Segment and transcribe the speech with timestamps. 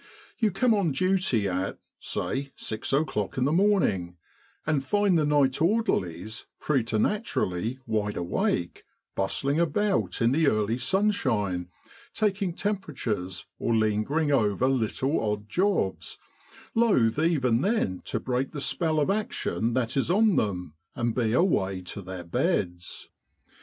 [0.39, 4.17] You come on duty at, say, 6 o'clock in the morning,
[4.65, 8.83] and find the night orderlies preternaturally wide awake,
[9.15, 11.69] bustling about in the early sunshine
[12.15, 16.17] taking temperatures, or lingering over little odd jobs,
[16.73, 21.31] loath even then to break the spell of action that is on them, and be
[21.31, 23.07] away to their beds.